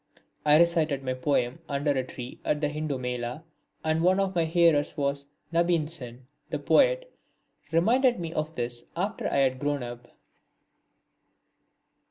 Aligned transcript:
I 0.47 0.57
recited 0.57 1.03
my 1.03 1.13
poem 1.13 1.59
under 1.69 1.91
a 1.91 2.03
tree 2.03 2.39
at 2.43 2.59
the 2.59 2.69
Hindu 2.69 2.97
Mela 2.97 3.43
and 3.83 4.01
one 4.01 4.19
of 4.19 4.33
my 4.33 4.45
hearers 4.45 4.97
was 4.97 5.27
Nabin 5.53 5.87
Sen, 5.87 6.25
the 6.49 6.57
poet. 6.57 7.13
He 7.69 7.75
reminded 7.75 8.19
me 8.19 8.33
of 8.33 8.55
this 8.55 8.85
after 8.97 9.29
I 9.29 9.35
had 9.37 9.59
grown 9.59 9.83
up. 9.83 10.07